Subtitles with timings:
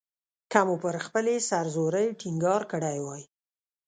[0.51, 3.23] که مو پر خپلې سر زورۍ ټینګار کړی وای.